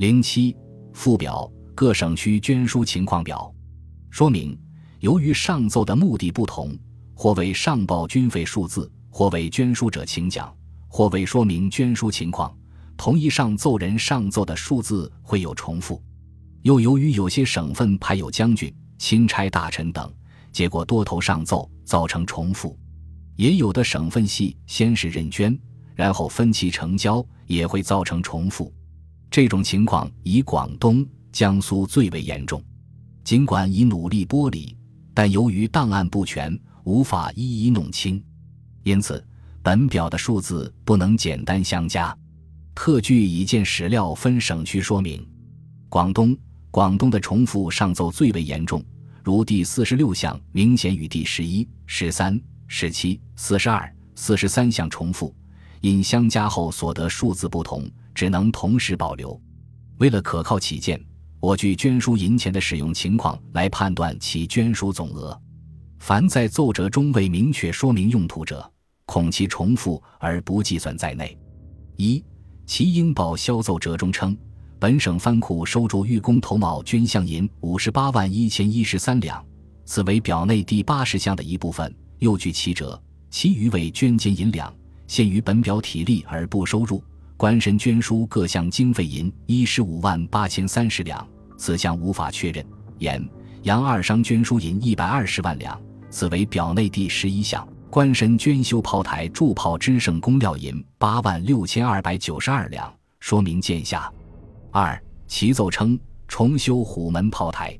[0.00, 0.56] 零七
[0.94, 3.54] 附表各省区捐书情况表，
[4.08, 4.58] 说明
[5.00, 6.74] 由于上奏的目的不同，
[7.12, 10.50] 或为上报军费数字，或为捐书者请讲，
[10.88, 12.50] 或为说明捐书情况，
[12.96, 16.02] 同一上奏人上奏的数字会有重复。
[16.62, 20.10] 又由于有些省份派有将军、钦差大臣等，
[20.50, 22.74] 结果多头上奏，造成重复；
[23.36, 25.54] 也有的省份系先是认捐，
[25.94, 28.72] 然后分期成交，也会造成重复。
[29.30, 32.62] 这种情况以广东、江苏最为严重。
[33.22, 34.76] 尽管已努力剥离，
[35.14, 38.20] 但由于档案不全，无法一一弄清，
[38.82, 39.24] 因此
[39.62, 42.16] 本表的数字不能简单相加。
[42.74, 45.24] 特据已见史料分省区说明。
[45.88, 46.36] 广东，
[46.70, 48.82] 广东的重复上奏最为严重，
[49.22, 55.32] 如第四十六项明显与第十一、十三、十七、四十二、四十三项重复，
[55.82, 57.88] 因相加后所得数字不同。
[58.14, 59.40] 只能同时保留。
[59.98, 60.98] 为了可靠起见，
[61.40, 65.38] 我据捐书银钱的使用情况来判断其捐书总额。
[65.98, 68.70] 凡在奏折中未明确说明用途者，
[69.04, 71.36] 恐其重复而不计算在内。
[71.96, 72.24] 一，
[72.66, 74.36] 其应报销奏折中称，
[74.78, 79.44] 本省藩库收入御工头卯捐项银五十八万一千一十三两，
[79.84, 81.94] 此为表内第八十项的一部分。
[82.18, 82.98] 又据其折，
[83.30, 84.74] 其余为捐金银两，
[85.06, 87.02] 限于本表体例而不收入。
[87.40, 92.62] 官绅捐书各项经费银一十五万八千三十两，此项无法确认。
[92.98, 93.26] 言
[93.62, 95.80] 杨二商捐书银一百二十万两，
[96.10, 97.66] 此为表内第十一项。
[97.88, 104.12] 官绅捐修炮台铸炮之盛工料银八万六千二百九十二两，说明见下。
[104.70, 107.74] 二其奏称重修虎门炮台，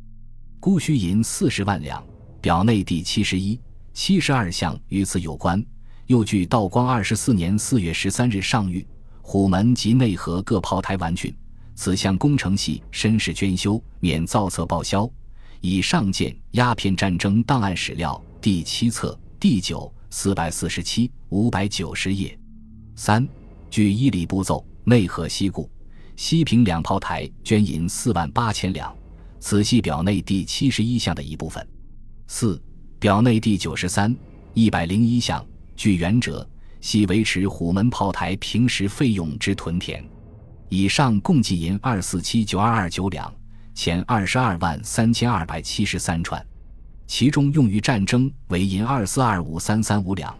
[0.58, 2.03] 估需银四十万两，
[2.41, 3.61] 表内第七十一、
[3.92, 5.62] 七十二项与此有关。
[6.06, 8.86] 又据道光二十四年四月十三日上谕。
[9.32, 11.32] 虎门及内河各炮台完竣，
[11.76, 15.08] 此项工程系绅士捐修，免造册报销。
[15.60, 22.36] 以上见鸦片战争档案史料第七册第九四百四十七五百九十页。
[22.96, 23.24] 三
[23.70, 25.70] 据伊犁部奏，内河西固、
[26.16, 28.92] 西平两炮台捐银四万八千两，
[29.38, 31.64] 此系表内第七十一项的一部分。
[32.26, 32.60] 四
[32.98, 34.12] 表内第九十三
[34.54, 35.46] 一百零一项，
[35.76, 36.44] 据原者。
[36.80, 40.02] 系维持虎门炮台平时费用之屯田，
[40.68, 43.32] 以上共计银二四七九二二九两，
[43.74, 46.44] 钱二十二万三千二百七十三串，
[47.06, 50.34] 其中用于战争为银二四二五三三五两，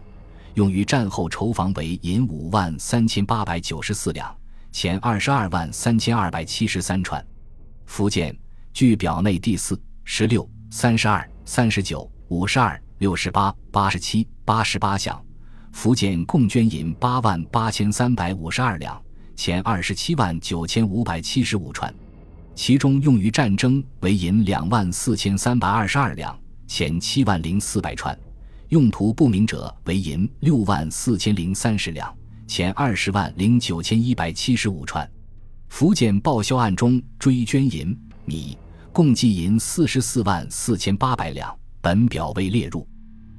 [0.55, 4.35] 用于战后筹防为银五万三千八百九十四两，
[4.71, 7.23] 钱二十二万三千二百七十三串。
[7.85, 8.35] 福建
[8.73, 15.21] 据表内第四、十六、三十二、三十九、五十二、六十八、八十七、八十八项。
[15.71, 19.01] 福建共捐银八万八千三百五十二两，
[19.35, 21.93] 钱二十七万九千五百七十五串，
[22.53, 26.37] 其中用于战争为银两万四千三百二十二两，
[26.67, 28.15] 钱七万零四百串；
[28.69, 32.13] 用途不明者为银六万四千零三十两，
[32.45, 35.09] 钱二十万零九千一百七十五串。
[35.69, 38.57] 福建报销案中追捐银米，
[38.91, 42.85] 共计银四十四万四千八百两，本表未列入。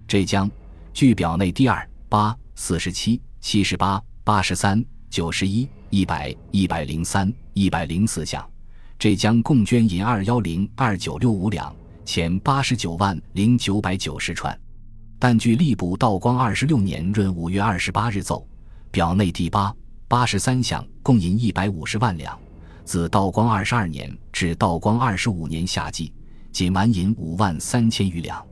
[0.09, 0.51] 浙江
[0.93, 1.89] 据表内第二。
[2.13, 8.47] 八四十七七十八八十三九十一一百一百零三一百零四项，
[8.99, 11.75] 浙江共捐银二幺零二九六五两，
[12.05, 14.55] 钱八十九万零九百九十串。
[15.19, 18.47] 但据吏部道光二十六年闰五月二十八日奏，
[18.91, 19.75] 表内第八
[20.07, 22.39] 八十三项共银一百五十万两，
[22.85, 26.13] 自道光二十二年至道光二十五年夏季，
[26.53, 28.47] 仅完银五万三千余两，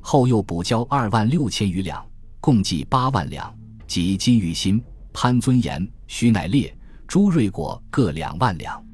[0.00, 2.00] 后又补交二万六千余两。
[2.42, 3.54] 共计八万两，
[3.86, 4.82] 即金玉新、
[5.12, 6.76] 潘尊严、徐乃烈、
[7.06, 8.84] 朱瑞果各两万两。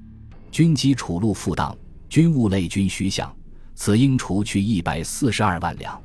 [0.51, 1.75] 军机储录附当，
[2.11, 3.35] 军务类军需项，
[3.75, 5.99] 此应除去一百四十二万两。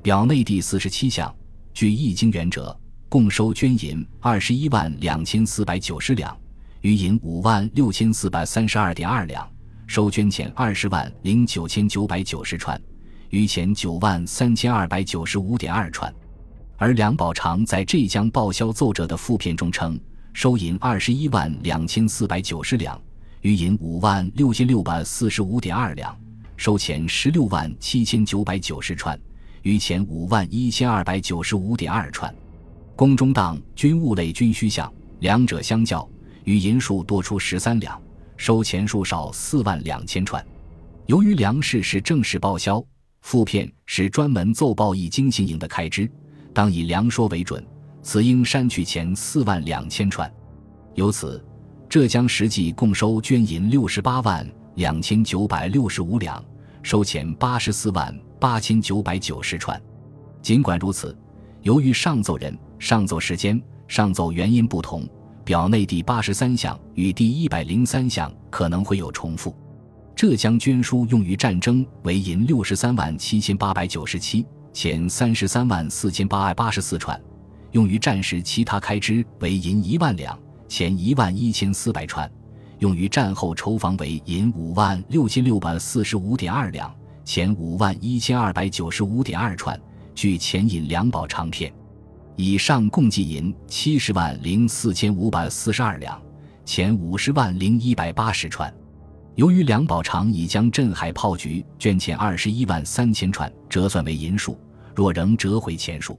[0.00, 1.32] 表内第四十七项，
[1.74, 2.74] 据易经元者，
[3.10, 6.34] 共收捐银二十一万两千四百九十两，
[6.80, 9.46] 余银五万六千四百三十二点二两，
[9.86, 12.80] 收捐钱二十万零九千九百九十串，
[13.28, 16.10] 余钱九万三千二百九十五点二串。
[16.80, 19.98] 而梁宝长在浙江报销奏折的附片中称，
[20.32, 22.98] 收银二十一万两千四百九十两，
[23.40, 26.16] 余银五万六千六百四十五点二两，
[26.56, 29.18] 收钱十六万七千九百九十串，
[29.62, 32.32] 余钱五万一千二百九十五点二串。
[32.94, 36.08] 宫中档军务类军需项，两者相较，
[36.44, 38.00] 余银数多出十三两，
[38.36, 40.44] 收钱数少四万两千串。
[41.06, 42.80] 由于粮食是正式报销，
[43.22, 46.08] 附片是专门奏报一经行营的开支。
[46.58, 47.64] 当以粮说为准，
[48.02, 50.28] 此应删去前四万两千串。
[50.96, 51.40] 由此，
[51.88, 54.44] 浙江实际共收捐银六十八万
[54.74, 56.44] 两千九百六十五两，
[56.82, 59.80] 收钱八十四万八千九百九十串。
[60.42, 61.16] 尽管如此，
[61.62, 65.08] 由于上奏人、上奏时间、上奏原因不同，
[65.44, 69.54] 表内第八十三项与第一百零三项可能会有重复。
[70.16, 74.44] 浙江捐书用于战争为银六十三万七千八百九十七，
[74.78, 77.18] 钱三十三万四千八百八十四串；
[77.72, 80.38] 用于战时其他开支为银一万两，
[80.68, 82.30] 钱一万一千四百串；
[82.78, 86.94] 用于战后筹防为银五万六千六百四十五点二两，
[87.24, 89.76] 钱五万一千二百九十五点二串。
[90.14, 91.72] 据钱引两宝长片，
[92.36, 96.22] 以上共计银七十万零四千五百四十二两，
[96.64, 98.72] 钱五十万零一百八十串。
[99.34, 104.56] 由于梁宝长已将镇海炮局捐钱二十一万三千串折算为银数，
[104.98, 106.18] 若仍折回钱数，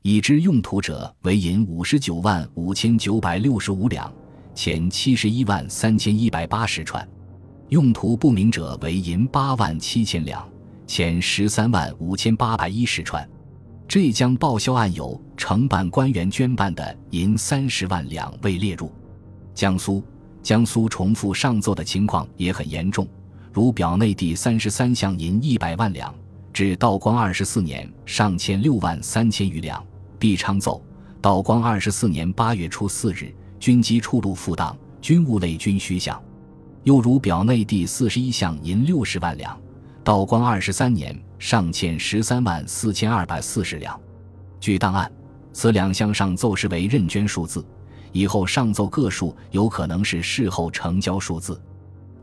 [0.00, 4.10] 已知用途者为银五十九万五千九百六十五两，
[4.54, 7.06] 钱七十一万三千一百八十串；
[7.68, 10.48] 用途不明者为银八万七千两，
[10.86, 13.28] 钱十三万五千八百一十串。
[13.86, 18.90] 浙江报销案有承办官员捐办的银三十万两未列入，
[19.52, 20.02] 江苏。
[20.42, 23.06] 江苏重复上奏的情况也很严重，
[23.52, 26.14] 如表内第三十三项银一百万两，
[26.56, 29.84] 至道光二十四年上欠六万三千余两。
[30.18, 30.82] 毕昌奏：
[31.20, 33.30] 道光二十四年八月初四日，
[33.60, 36.18] 军机出入复当，军务类均虚项。
[36.84, 39.54] 又如表内第四十一项银六十万两，
[40.02, 44.00] 道光二十三年上欠十三万四千二百四十两。
[44.58, 45.12] 据档案，
[45.52, 47.62] 此两项上奏是为认捐数字。
[48.12, 51.60] 以后上奏个数有可能是事后成交数字，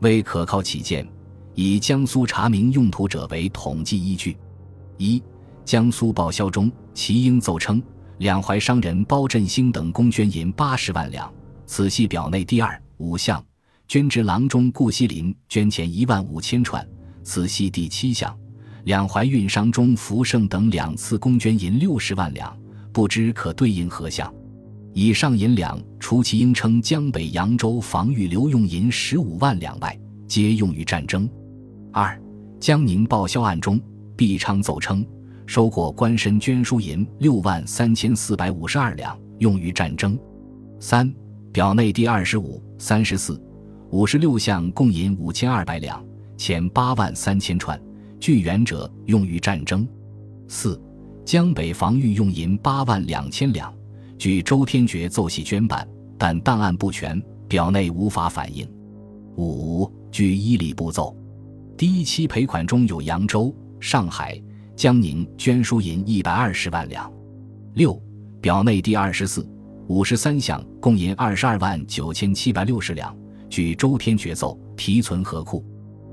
[0.00, 1.06] 为可靠起见，
[1.54, 4.36] 以江苏查明用途者为统计依据。
[4.98, 5.22] 一、
[5.64, 7.82] 江苏报销中，其应奏称
[8.18, 11.32] 两淮商人包振兴等共捐银八十万两，
[11.66, 13.40] 此系表内第二五项；
[13.88, 16.86] 捐职郎中顾锡林捐钱一万五千串，
[17.22, 18.30] 此系第七项；
[18.84, 22.56] 两淮运商中福盛等两次共捐银六十万两，
[22.92, 24.32] 不知可对应何项。
[24.92, 29.98] 以上银两，除其应称江北扬州防御留用银十五万两外，
[30.28, 31.28] 皆用于战争。
[31.94, 32.20] 二、
[32.58, 33.80] 江宁报销案中，
[34.16, 35.06] 毕昌奏称
[35.46, 40.18] 收过官绅捐书银六万三千四百五十二两，用于战争。
[40.80, 41.14] 三、
[41.52, 43.40] 表内第二十五、三十四、
[43.90, 46.04] 五十六项共银五千二百两，
[46.36, 47.80] 钱八万三千串，
[48.18, 49.86] 据原者用于战争。
[50.48, 50.82] 四、
[51.24, 53.72] 江北防御用银八万两千两。
[54.18, 55.86] 据周天觉奏系捐办，
[56.18, 58.68] 但档案不全，表内无法反映。
[59.36, 61.16] 五、据依礼部奏，
[61.76, 64.40] 第一期赔款中有扬州、上海、
[64.76, 67.12] 江宁捐输银一百二十万两。
[67.74, 68.00] 六、
[68.40, 69.48] 表内第二十四、
[69.88, 73.16] 五十三项共银二十二万九千七百六十两，
[73.50, 75.64] 据周天觉奏提存河库。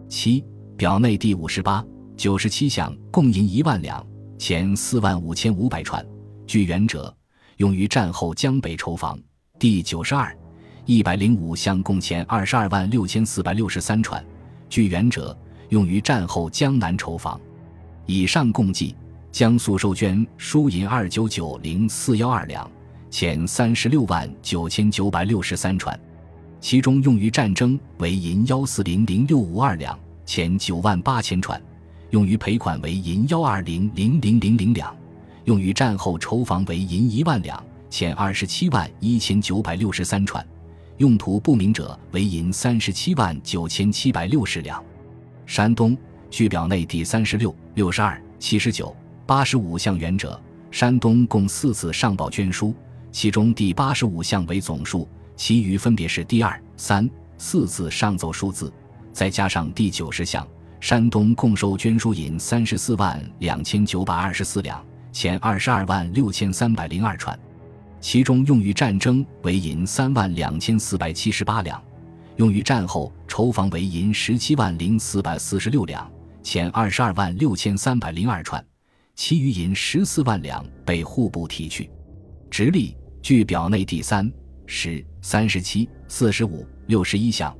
[0.09, 0.43] 七、
[0.75, 1.85] 表内第五十八、
[2.17, 4.03] 九十七项共银一万两，
[4.39, 6.03] 钱四万五千五百串，
[6.47, 7.15] 据原者。
[7.57, 9.19] 用于战后江北筹防。
[9.59, 10.35] 第九十二、
[10.87, 14.25] 一百零五项共钱二十二万六千四百六十三串，
[14.67, 15.37] 据原者
[15.71, 17.39] 用于战后江南筹防。
[18.05, 18.93] 以上共计，
[19.31, 22.69] 江苏收捐输银二九九零四幺二两，
[23.09, 25.97] 钱三十六万九千九百六十三串，
[26.59, 31.61] 其中用于战争为银幺四零零六五二两，钱九万八千串，
[32.09, 34.93] 用于赔款为银幺二零零零零零两。
[35.45, 40.45] 用于战后筹防为银一万两，钱二十七万一千九百六十三串，
[40.97, 44.83] 用途不明者为银三十七万九千七百六十两。
[45.51, 45.97] 山东
[46.29, 50.41] 据表内第三十六、六十二、七十九、八十五项原者，
[50.71, 52.73] 山东共四次上报捐书，
[53.11, 55.05] 其中第八十五项为总数，
[55.35, 58.71] 其余分别是第二、三、四次上奏数字，
[59.11, 60.47] 再加上第九十项，
[60.79, 64.81] 山东共收捐书银三十四万两千九百二十四两。
[65.11, 67.37] 钱二十二万六千三百零二串，
[67.99, 71.83] 其中用于战争为银三万两千四百七十八两，
[72.41, 78.65] 用于战后筹防为银十七万零四百四十六两，钱二十二万六千三百零二串，
[79.13, 81.87] 其余银十四万两被户部提去。
[82.49, 84.27] 直隶据表内第三、
[84.65, 87.55] 十、三十七、四十五、六十一项，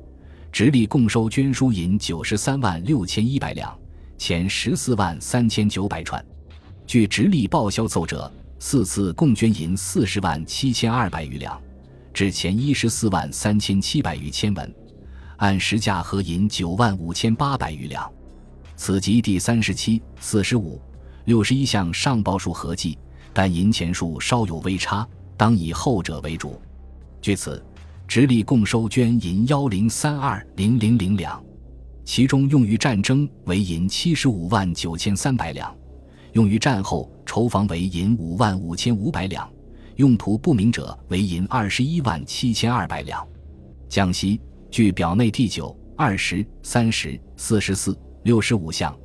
[0.50, 3.72] 直隶共收捐书银九十三万六千一百两，
[4.18, 6.20] 钱十四万三千九百串。
[6.88, 11.56] 据直隶报销奏折，四次共捐银四十万七千二百余两，
[12.12, 14.74] 纸钱一十四万三千七百余千文，
[15.38, 18.10] 按实价合银九万五千八百余两。
[18.76, 20.80] 此即第三十七、四十五、
[21.24, 22.98] 六十一项上报数合计，
[23.32, 26.60] 但银钱数稍有微差，当以后者为主。
[27.22, 27.64] 据此，
[28.06, 31.42] 直隶共收捐银幺零三二零零零两，
[32.04, 35.74] 其中用于战争为银七十五万九千三百两，
[36.32, 39.50] 用于战后筹防为银五万五千五百两，
[39.96, 43.26] 用途不明者为银二十一万七千二百两。
[43.88, 48.96] 江西据表内第九、二十、三十、四十四、六十五项，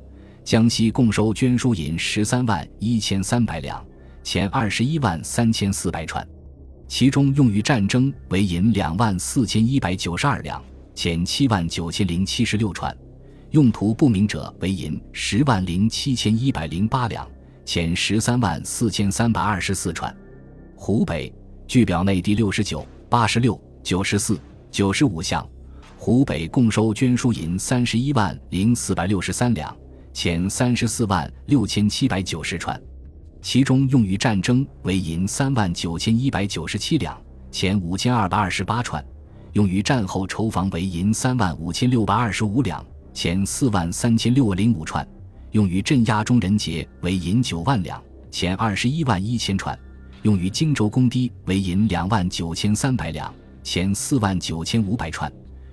[0.44, 3.84] 江西共收捐书银十三万一千三百两，
[4.22, 6.26] 钱二十一万三千四百串。
[6.86, 10.64] 其中用于战争为银两万四千一百九十二两，
[10.94, 12.96] 钱七万九千零七十六串，
[13.50, 17.28] 用途不明者为银十万零七千一百零八两，
[17.66, 20.16] 钱十三万四千三百二十四串。
[20.80, 21.30] 湖北
[21.66, 25.46] 据表内第六十九、八十六、九十四、九十五项，
[25.98, 29.76] 湖北共收捐书银三十一万零四百六十三两，
[30.14, 32.80] 钱三十四万六千七百九十串。
[33.42, 37.20] 其中用于战争为银三万九千一百九十七两，
[37.50, 39.02] 钱五千二百二十八串；
[39.54, 42.82] 用于战后筹防为银三万五千六百二十五两，
[43.12, 45.04] 钱四万三千六零五串；
[45.50, 49.76] 用于镇压中人节为银九万两，钱二十一万一千串；
[50.22, 53.32] 用于荆州攻堤为银两万九千三百两，
[53.62, 55.30] 钱四万九千五百串；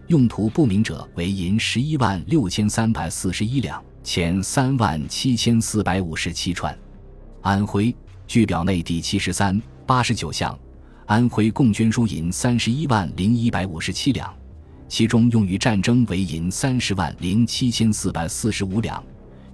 [0.08, 6.78] 用途不明者为银十一万六千三百四十一两，钱三万七千四百五十七串。
[7.42, 7.96] 安徽
[8.28, 10.58] 据表内第七十三、八十九项，
[11.06, 14.34] 安徽共捐输银三十一万零一百五十七两，
[14.88, 19.04] 其中用于战争为银三十万零七千四百四十五两，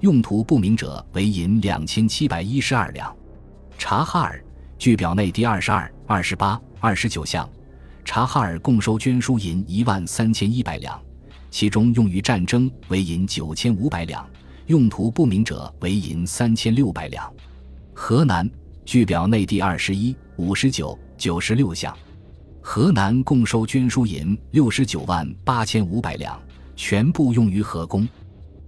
[0.01, 3.15] 用途不明者为银两千七百一十二两。
[3.77, 4.43] 察哈尔
[4.81, 7.47] 据表内第二十二、二十八、二十九项，
[8.03, 10.99] 察哈尔共收捐输银一万三千一百两，
[11.51, 14.27] 其中用于战争为银九千五百两，
[14.65, 17.31] 用途不明者为银三千六百两。
[17.93, 18.49] 河南
[18.83, 21.95] 据表内第二十一、五十九、九十六项，
[22.59, 26.41] 河南共收捐书银六十九万八千五百两，
[26.75, 28.09] 全部用于河工。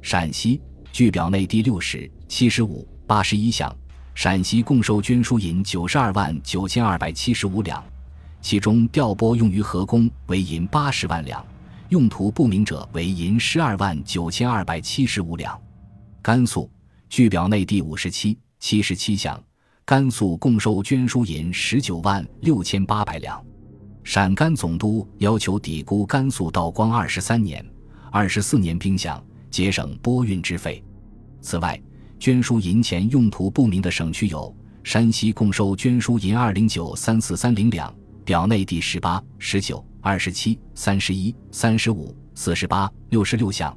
[0.03, 3.75] 陕西据表内第六十、七十五、八十一项，
[4.15, 7.83] 陕西共收捐书银九十二万九千二百七十五两，
[8.41, 11.45] 其中调拨用于河工为银八十万两，
[11.89, 15.59] 用途不明者为银十二万九千二百七十五两。
[16.21, 16.69] 甘肃
[17.09, 18.37] 据表内第五十七。
[18.59, 19.37] 七十七项，
[19.83, 23.43] 甘肃共收捐书银十九万六千八百两。
[24.05, 27.65] 陕甘总督要求抵估甘肃道光二十三年、
[28.09, 30.81] 二十四年兵饷，节省拨运之费。
[31.41, 31.77] 此外，
[32.23, 43.75] 捐书银钱用途不明的省区有：山西共收捐书银二零九三四三零两，表内第十八、十九、二十七、三十一、三十五、四十八、六十六项；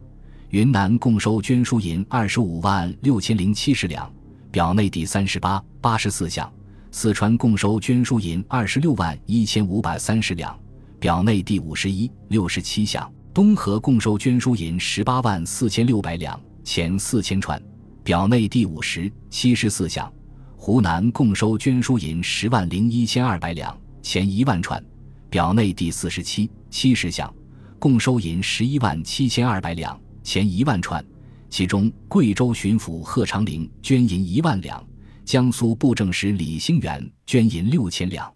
[0.51, 4.09] 云南共收捐书银二十五万六千零七十两。
[4.53, 6.49] 表内第三十八、八十四项，
[6.93, 10.57] 四川共收捐书银二十六万一千五百三十两；
[11.01, 17.61] 表内第五十一、六十七项，东河共收捐书银十八万四千六百两，钱四千串；
[18.07, 20.09] 表内第五十、七十四项，
[20.57, 24.81] 湖南共收捐书银十万零一千二百两，钱一万串；
[25.29, 27.35] 表内第四十七、七十项，
[27.81, 31.05] 共收银十一万七千二百两，钱一万串。
[31.51, 34.81] 其中，贵州巡抚贺长龄捐银一万两，
[35.25, 38.33] 江苏布政使李兴元捐银六千两。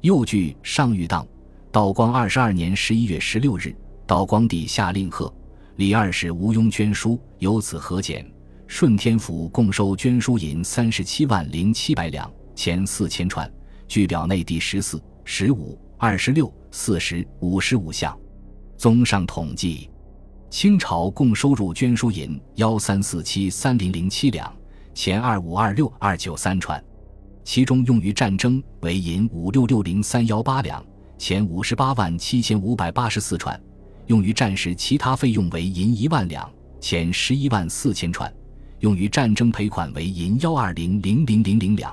[0.00, 1.28] 又据上谕当，
[1.70, 3.76] 道光二十二年十一月十六日，
[4.06, 5.30] 道光帝下令贺、
[5.76, 8.26] 李二世毋庸捐书，由此核减。
[8.74, 13.48] 顺天府共收捐书银三十七万零七百两，钱四千串。
[13.86, 18.18] 据表内第十四、十五、二十六、四十五十五项。
[18.78, 19.90] 综上统计。
[20.48, 24.50] 清朝共收入捐书银幺三四七三零零七两，
[24.94, 26.82] 钱二五二六二九三串，
[27.44, 30.82] 其中用于战争为银五六六零三幺八两，
[31.18, 33.54] 钱五十八万七千五百八十四串；
[34.06, 36.50] 用于战时其他费用为银一万两，
[36.80, 38.32] 钱十一万四千串；
[38.82, 41.92] 用于战争赔款为银幺二零零零零零两；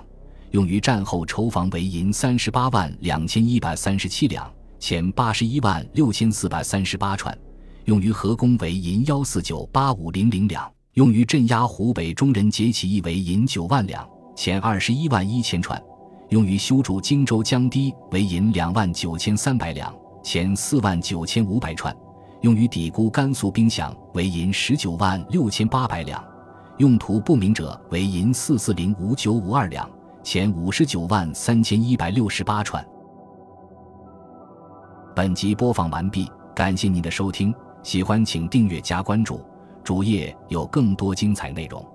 [0.49, 7.37] 用于战后筹防为银三十八万两千一百三十七两，钱八十一万六千四百三十八串。
[7.85, 14.03] 用于河工为银幺四九八五零零两，用于镇压湖北中人节起义为银九万两，
[14.35, 15.79] 钱二十一万一千串；
[16.29, 19.93] 用于修筑荆州江堤为银两万九千三百两，
[20.23, 21.93] 钱四万九千五百串；
[22.41, 26.19] 用于抵估甘肃兵饷为银十九万六千八百两，
[26.79, 29.89] 用途不明者为银四四零五九五二两，
[30.23, 32.83] 钱五十九万三千一百六十八串。
[35.13, 37.53] 本集播放完毕，感谢您的收听。
[37.83, 39.41] 喜欢请订阅加关注，
[39.83, 41.85] 主页有更多精彩内容。